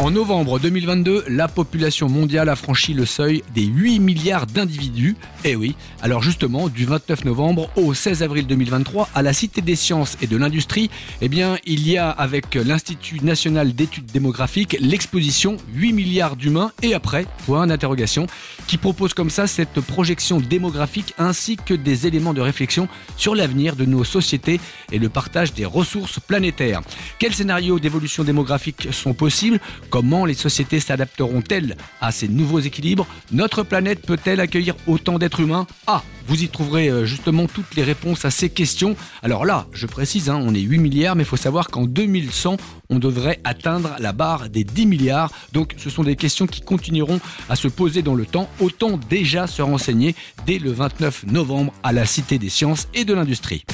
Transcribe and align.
En 0.00 0.12
novembre 0.12 0.60
2022, 0.60 1.24
la 1.26 1.48
population 1.48 2.08
mondiale 2.08 2.48
a 2.48 2.54
franchi 2.54 2.94
le 2.94 3.04
seuil 3.04 3.42
des 3.52 3.64
8 3.64 3.98
milliards 3.98 4.46
d'individus. 4.46 5.16
Eh 5.44 5.56
oui, 5.56 5.74
alors 6.02 6.22
justement, 6.22 6.68
du 6.68 6.84
29 6.84 7.24
novembre 7.24 7.68
au 7.74 7.92
16 7.94 8.22
avril 8.22 8.46
2023, 8.46 9.08
à 9.12 9.22
la 9.22 9.32
Cité 9.32 9.60
des 9.60 9.74
sciences 9.74 10.16
et 10.22 10.28
de 10.28 10.36
l'industrie, 10.36 10.88
eh 11.20 11.28
bien, 11.28 11.58
il 11.66 11.88
y 11.88 11.98
a 11.98 12.10
avec 12.10 12.54
l'Institut 12.54 13.24
national 13.24 13.74
d'études 13.74 14.06
démographiques 14.06 14.76
l'exposition 14.78 15.56
8 15.74 15.92
milliards 15.92 16.36
d'humains 16.36 16.70
et 16.80 16.94
après, 16.94 17.26
point 17.46 17.66
d'interrogation, 17.66 18.28
qui 18.68 18.76
propose 18.76 19.14
comme 19.14 19.30
ça 19.30 19.48
cette 19.48 19.80
projection 19.80 20.38
démographique 20.38 21.12
ainsi 21.18 21.56
que 21.56 21.74
des 21.74 22.06
éléments 22.06 22.34
de 22.34 22.40
réflexion 22.40 22.86
sur 23.16 23.34
l'avenir 23.34 23.74
de 23.74 23.84
nos 23.84 24.04
sociétés 24.04 24.60
et 24.92 25.00
le 25.00 25.08
partage 25.08 25.54
des 25.54 25.64
ressources 25.64 26.20
planétaires. 26.20 26.82
Quels 27.18 27.34
scénarios 27.34 27.80
d'évolution 27.80 28.22
démographique 28.22 28.92
sont 28.92 29.12
possibles? 29.12 29.58
Comment 29.90 30.24
les 30.24 30.34
sociétés 30.34 30.80
s'adapteront-elles 30.80 31.76
à 32.00 32.12
ces 32.12 32.28
nouveaux 32.28 32.60
équilibres? 32.60 33.06
Notre 33.32 33.62
planète 33.62 34.02
peut-elle 34.02 34.40
accueillir 34.40 34.74
autant 34.86 35.18
d'êtres 35.18 35.40
humains? 35.40 35.66
Ah, 35.86 36.02
vous 36.26 36.42
y 36.42 36.48
trouverez 36.48 36.88
euh, 36.88 37.06
justement 37.06 37.46
toutes 37.46 37.74
les 37.74 37.82
réponses 37.82 38.24
à 38.24 38.30
ces 38.30 38.50
questions. 38.50 38.96
Alors 39.22 39.46
là, 39.46 39.66
je 39.72 39.86
précise, 39.86 40.28
hein, 40.28 40.40
on 40.44 40.54
est 40.54 40.60
8 40.60 40.78
milliards, 40.78 41.16
mais 41.16 41.22
il 41.22 41.26
faut 41.26 41.36
savoir 41.36 41.68
qu'en 41.68 41.86
2100, 41.86 42.58
on 42.90 42.98
devrait 42.98 43.40
atteindre 43.44 43.96
la 43.98 44.12
barre 44.12 44.50
des 44.50 44.64
10 44.64 44.86
milliards. 44.86 45.32
Donc 45.52 45.74
ce 45.78 45.88
sont 45.88 46.04
des 46.04 46.16
questions 46.16 46.46
qui 46.46 46.60
continueront 46.60 47.20
à 47.48 47.56
se 47.56 47.68
poser 47.68 48.02
dans 48.02 48.14
le 48.14 48.26
temps. 48.26 48.50
Autant 48.60 49.00
déjà 49.08 49.46
se 49.46 49.62
renseigner 49.62 50.14
dès 50.46 50.58
le 50.58 50.70
29 50.70 51.24
novembre 51.28 51.72
à 51.82 51.92
la 51.92 52.04
Cité 52.04 52.38
des 52.38 52.50
sciences 52.50 52.88
et 52.94 53.04
de 53.04 53.14
l'industrie. 53.14 53.64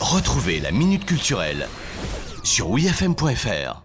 Retrouvez 0.00 0.60
la 0.60 0.70
Minute 0.70 1.04
Culturelle 1.04 1.68
sur 2.44 2.70
wfm.fr. 2.70 3.84